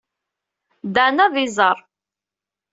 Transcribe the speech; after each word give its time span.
Dan 0.95 1.17
ad 1.25 1.35
iẓer. 1.45 1.77